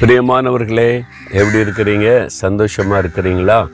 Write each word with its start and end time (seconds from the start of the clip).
பிரியமானவர்களே 0.00 0.90
எப்படி 1.32 1.58
இருக்கிறீங்க? 1.58 2.26
சந்தோஷமாக 2.26 3.00
இருக்கிறீங்களா? 3.02 3.66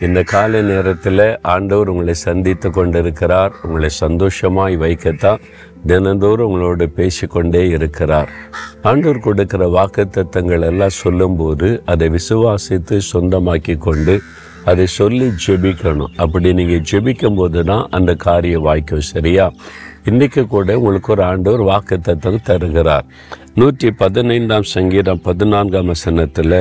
இந்த 0.00 0.22
காலை 0.22 0.62
நேரத்தில் 0.62 1.38
ஆண்டவர் 1.42 1.88
உங்களை 1.88 2.14
சந்தித்து 2.14 2.70
கொண்டிருக்கிறார். 2.70 3.52
உங்களை 3.62 3.88
சந்தோஷமாய் 3.88 4.76
வைக்கத்தான் 4.76 5.40
தினந்தோறும் 5.86 6.46
உங்களோடு 6.46 6.88
பேசிக்கொண்டே 6.88 7.68
இருக்கிறார். 7.68 8.30
ஆண்டவர் 8.82 9.18
கொடுக்கிற 9.18 9.66
வாக்குத்தத்தங்கள் 9.66 10.62
எல்லாம் 10.62 10.98
சொல்லும்போது 11.02 11.82
அதை 11.84 12.08
விசுவாசித்து 12.08 12.98
சொந்தமாக்கி 13.12 13.78
கொண்டு 13.78 14.20
அதை 14.64 14.86
சொல்லி 14.86 15.30
ஜெபிக்கணும். 15.46 16.14
அப்படி 16.16 16.52
நீங்கள் 16.52 16.86
ஜெபிக்கும் 16.90 17.34
போது 17.34 17.64
தான் 17.64 17.88
அந்த 17.90 18.14
காரியம் 18.14 18.62
வாய்க்கும் 18.62 19.08
சரியா? 19.14 19.52
இன்னைக்கு 20.10 20.46
கூட 20.46 20.78
உங்களுக்கு 20.78 21.12
ஒரு 21.12 21.22
ஆண்டவர் 21.24 21.62
வாக்குத்தத்தம் 21.68 22.42
தருகிறார். 22.42 23.04
நூற்றி 23.54 23.90
பதினைந்தாம் 23.90 24.62
சங்கீதம் 24.62 25.22
பதினான்காம் 25.22 25.86
வசனத்தில் 25.86 26.56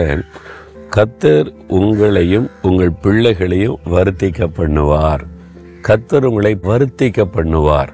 கத்தர் 0.96 1.50
உங்களையும் 1.70 2.48
உங்கள் 2.62 2.94
பிள்ளைகளையும் 3.02 3.80
வருத்திக்க 3.86 4.48
பண்ணுவார். 4.60 5.24
கத்தர் 5.88 6.28
உங்களை 6.30 6.58
வருத்திக்க 6.64 7.26
பண்ணுவார். 7.38 7.92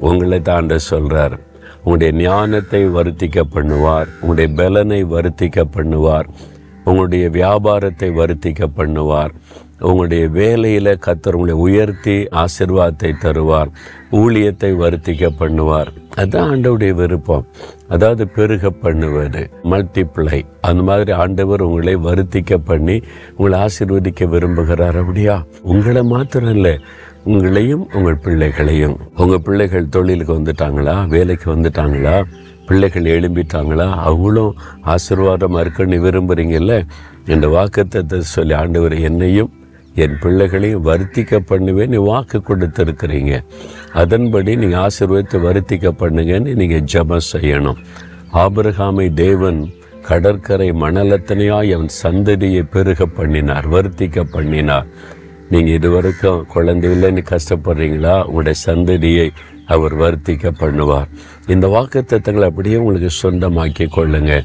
உங்களை 0.00 0.40
தாண்ட 0.40 0.76
சொல்றார். 0.90 1.36
உங்களுடைய 1.84 2.12
ஞானத்தை 2.28 2.82
வருத்திக்க 2.98 3.44
பண்ணுவார். 3.54 4.08
உங்களுடைய 4.20 4.50
பலனை 4.54 5.04
வருத்திக்க 5.04 5.64
பண்ணுவார். 5.76 6.28
உங்களுடைய 6.84 7.28
வியாபாரத்தை 7.28 8.10
வருத்திக்க 8.10 8.68
பண்ணுவார். 8.76 9.34
உங்களுடைய 9.80 10.28
வேலையில் 10.28 10.98
கத்தர் 11.06 11.32
உங்களை 11.32 11.54
உயர்த்தி 11.54 12.26
ஆசிர்வாதத்தை 12.32 13.12
தருவார் 13.20 13.70
ஊழியத்தை 14.12 14.70
வருத்திக்க 14.82 15.30
பண்ணுவார். 15.38 15.90
அதுதான் 16.14 16.50
ஆண்டவுடைய 16.50 16.92
விருப்பம். 16.94 17.46
அதாவது 17.88 18.28
பெருக 18.28 18.70
பண்ணுவது 18.70 19.50
மல்டிப்ளை 19.64 20.42
அந்த 20.60 20.82
மாதிரி 20.82 21.12
ஆண்டவர் 21.12 21.60
உங்களை 21.60 21.96
வருத்திக்க 21.96 22.56
பண்ணி 22.64 23.02
உங்களை 23.36 23.60
ஆசீர்வதிக்க 23.60 24.28
விரும்புகிறார். 24.28 24.96
அப்படியா? 24.96 25.44
உங்களை 25.62 26.02
மாத்திரம் 26.02 26.54
இல்லை 26.54 26.80
உங்களையும் 27.26 27.84
உங்கள் 27.94 28.16
பிள்ளைகளையும். 28.16 28.98
உங்கள் 29.16 29.40
பிள்ளைகள் 29.40 29.88
தொழிலுக்கு 29.88 30.38
வந்துட்டாங்களா? 30.38 31.08
வேலைக்கு 31.08 31.56
வந்துட்டாங்களா? 31.56 32.22
பிள்ளைகள் 32.66 33.04
எழும்பிட்டாங்களா? 33.04 33.94
அவங்களும் 33.96 34.56
ஆசீர்வாதமாக 34.86 35.60
இருக்குன்னு 35.60 35.96
விரும்புகிறீங்கல்ல 36.04 36.86
இந்த 37.26 37.46
வாக்குத்தத்தை 37.48 38.18
சொல்லி 38.18 38.54
ஆண்டவர் 38.54 38.98
என்னையும் 38.98 39.50
என் 39.94 40.18
பிள்ளைகளையும் 40.18 40.84
வருத்திக்க 40.84 41.38
பண்ணுவேன் 41.38 41.88
நீ 41.88 41.96
வாக்கு 41.96 42.42
கொடுத்துருக்குறீங்க. 42.48 43.42
அதன்படி 43.92 44.56
நீங்கள் 44.56 44.80
ஆசீர்வதித்து 44.80 45.38
வருத்திக்க 45.48 45.92
பண்ணுங்கன்னு 46.02 46.54
நீங்கள் 46.54 46.86
ஜெபம் 46.92 47.28
செய்யணும். 47.32 47.78
ஆபிரகாமை 48.32 49.14
தேவன் 49.14 49.72
கடற்கரை 50.02 50.72
மணலத்தனையாக 50.72 51.74
அவன் 51.74 51.90
சந்ததியை 52.02 52.62
பெருக 52.62 53.06
பண்ணினார் 53.06 53.68
வருத்திக்க 53.68 54.24
பண்ணினார். 54.24 54.86
நீங்கள் 55.48 55.74
இதுவரைக்கும் 55.74 56.46
குழந்தை 56.46 56.90
இல்லைன்னு 56.90 57.22
கஷ்டப்படுறீங்களா? 57.30 58.24
உங்களுடைய 58.24 58.58
சந்ததியை 58.66 59.30
அவர் 59.66 59.94
வருத்திக்க 59.96 60.52
பண்ணுவார். 60.60 61.08
இந்த 61.46 61.66
வாக்குத்தத்தங்களை 61.66 62.42
அப்படியே 62.42 62.76
உங்களுக்கு 62.76 63.10
சொந்தமாக்கி 63.22 63.88
கொள்ளுங்கள் 63.88 64.44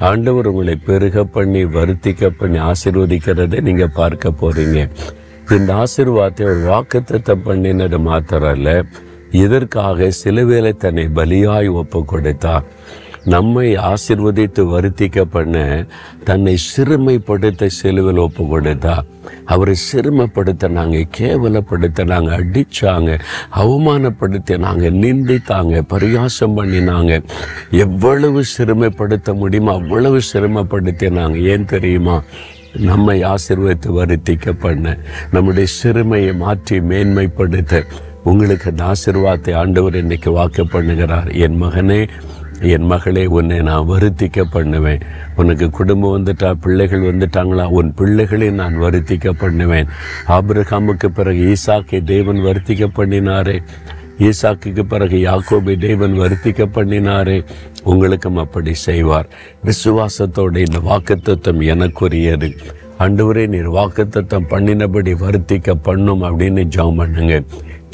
ஆண்டவர் 0.00 0.46
உங்களை 0.46 0.76
பெருக 0.76 1.24
பண்ணி 1.24 1.64
வருத்திக்க 1.64 2.30
பண்ணி 2.38 2.58
ஆசிர்வதிக்கிறதை 2.58 3.60
நீங்கள் 3.60 3.94
பார்க்க 3.94 4.32
போறீங்க. 4.40 4.78
இந்த 5.50 5.74
ஆசிர்வாதத்தை 5.74 6.42
ஒரு 6.42 6.62
வாக்குத்தத்தம் 6.68 7.44
பண்ணினது 7.44 7.98
மாத்திரம் 8.00 8.56
இல்லை 8.56 8.82
இதற்காக 9.30 10.10
சிலுவேலை 10.24 10.76
தன்னை 10.76 11.04
பலியாய் 11.14 11.68
ஒப்பு 11.72 12.04
கொடுத்தார் 12.04 12.64
நம்மை 13.24 13.76
ஆசிர்வதித்து 13.76 14.62
வருத்திக்க 14.74 15.20
பண்ண 15.20 15.86
தன்னை 16.24 16.56
சிறுமைப்படுத்த 16.76 17.68
சிலுவில் 17.82 18.18
ஒப்பு 18.18 18.44
கொடுத்தா 18.44 18.98
அவரை 19.44 19.74
சிறுமைப்படுத்தினாங்க 19.92 21.08
கேவலப்படுத்தினாங்க 21.18 22.30
அடித்தாங்க 22.40 23.20
அவமானப்படுத்தினாங்க 23.54 24.90
நிந்தித்தாங்க 24.90 25.82
பரியாசம் 25.88 26.56
பண்ணினாங்க. 26.56 27.22
எவ்வளவு 27.70 28.44
சிறுமைப்படுத்த 28.58 29.34
முடியுமோ 29.34 29.72
அவ்வளவு 29.72 30.20
சிரமப்படுத்தினாங்க 30.32 31.42
ஏன் 31.42 31.64
தெரியுமா? 31.64 32.22
நம்மை 32.76 33.24
ஆசிர்வதித்து 33.24 33.90
வருத்திக்க 34.00 34.52
பண்ண 34.52 34.98
நம்முடைய 35.30 35.68
சிறுமையை 35.82 36.36
மாற்றி 36.36 36.80
மேன்மைப்படுத்த. 36.80 37.84
உங்களுக்கு 38.24 38.70
அந்த 38.70 38.84
ஆசிர்வாதத்தை 38.84 39.54
ஆண்டவர் 39.54 39.94
இன்னைக்கு 39.94 40.32
வாக்கு 40.32 40.64
பண்ணுகிறார். 40.64 41.34
என் 41.34 41.62
மகனே 41.62 42.08
என் 42.60 42.82
மகளே 42.82 43.26
உன்னை 43.26 43.60
நான் 43.60 43.88
வருத்திக்க 43.88 44.44
பண்ணுவேன். 44.50 45.00
உனக்கு 45.36 45.70
குடும்பம் 45.70 46.24
வந்துட்டா 46.24 46.52
பிள்ளைகள் 46.52 47.00
வந்துட்டாங்களா 47.00 47.64
உன் 47.64 47.94
பிள்ளைகளை 47.94 48.50
நான் 48.50 48.80
வருத்திக்க 48.80 49.30
பண்ணுவேன். 49.30 49.86
ஆபிரகாமுக்கு 50.28 51.06
பிறகு 51.06 51.54
ஈசாக்கை 51.54 52.04
தேவன் 52.04 52.36
வருத்திக்க 52.36 52.88
பண்ணினாரே. 52.94 53.62
ஈசாக்குக்கு 54.18 54.82
பிறகு 54.82 55.16
யாக்கோபை 55.16 55.78
தேவன் 55.78 56.12
வருத்திக்க 56.12 56.66
பண்ணினாரே. 56.74 57.44
உங்களுக்கும் 57.84 58.36
அப்படி 58.36 58.74
செய்வார். 58.74 59.28
விசுவாசத்தோட 59.64 60.56
இந்த 60.56 60.78
வாக்குத்தம் 60.78 61.60
எனக்குரியது. 61.60 62.56
அன்றுவரே 62.98 63.46
நீர் 63.46 63.70
வாக்குத்தத்தம் 63.70 64.48
பண்ணினபடி 64.48 65.14
வருத்திக்க 65.20 65.74
பண்ணும் 65.82 66.22
அப்படின்னு 66.22 66.64
ஜெபம் 66.76 66.96
பண்ணுங்க. 66.96 67.42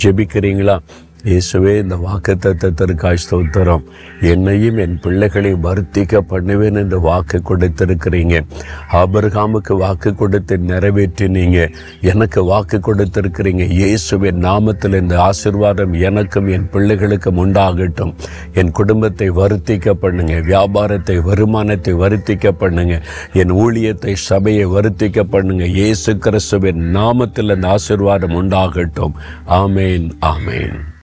ஜெபிக்கிறீங்களா? 0.02 0.78
இயேசுவே 1.24 1.78
இந்த 1.78 1.96
வாக்குத்தத்தத்திற்காய் 1.96 3.22
ஸ்தோத்திரம். 3.22 3.84
என்னையும் 4.20 4.76
என் 4.76 5.00
பிள்ளைகளை 5.00 5.52
வருத்திக்க 5.54 6.18
பண்ணுவேன் 6.18 6.74
என்று 6.74 7.00
வாக்கு 7.00 7.42
கொடுத்திருக்கிறீங்க. 7.42 8.44
ஆபர்காமுக்கு 8.92 9.76
வாக்கு 9.76 10.14
கொடுத்து 10.14 10.58
நிறைவேற்றினீங்க. 10.58 11.68
எனக்கு 12.00 12.44
வாக்கு 12.44 12.78
கொடுத்திருக்கிறீங்க. 12.78 13.66
இயேசுவின் 13.68 14.38
நாமத்தில் 14.38 15.00
இந்த 15.00 15.30
ஆசிர்வாதம் 15.30 15.92
எனக்கும் 15.92 16.46
என் 16.46 16.68
பிள்ளைகளுக்கும் 16.72 17.40
உண்டாகட்டும். 17.44 18.14
என் 18.52 18.70
குடும்பத்தை 18.70 19.30
வருத்திக்க 19.30 19.90
பண்ணுங்க. 19.90 20.40
வியாபாரத்தை 20.40 21.18
வருமானத்தை 21.18 21.94
வருத்திக்க 21.94 22.48
பண்ணுங்க. 22.50 23.02
என் 23.32 23.50
ஊழியத்தை 23.50 24.12
சபையை 24.12 24.66
வருத்திக்க 24.66 25.22
பண்ணுங்க. 25.22 25.64
இயேசு 25.64 26.18
கிறிஸ்துவின் 26.18 26.82
நாமத்தில் 26.98 27.54
இந்த 27.54 27.68
ஆசிர்வாதம் 27.68 28.38
உண்டாகட்டும். 28.42 29.12
ஆமேன் 29.46 30.10
ஆமேன். 30.20 30.94